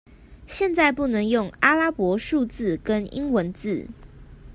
[0.47, 3.85] 現在不能用阿拉伯數字跟英文字